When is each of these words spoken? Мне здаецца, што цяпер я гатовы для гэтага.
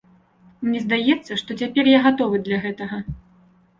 Мне 0.69 0.79
здаецца, 0.85 1.37
што 1.43 1.57
цяпер 1.65 1.85
я 1.93 1.99
гатовы 2.07 2.43
для 2.49 2.57
гэтага. 2.67 3.03